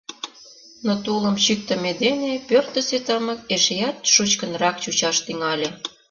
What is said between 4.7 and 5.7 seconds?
чучаш тӱҥале.